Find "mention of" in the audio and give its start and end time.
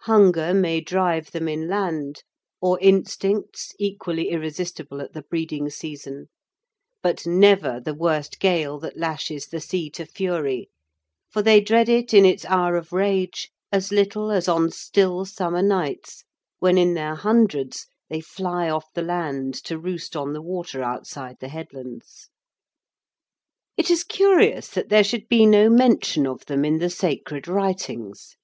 25.70-26.46